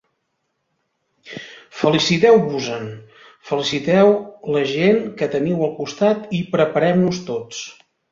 Feliciteu-vos-en, 1.81 2.87
feliciteu 3.49 4.09
la 4.55 4.63
gent 4.71 5.05
que 5.19 5.29
teniu 5.35 5.61
al 5.67 5.77
costat 5.83 6.33
i 6.39 6.41
preparem-nos 6.57 7.21
tots. 7.29 7.61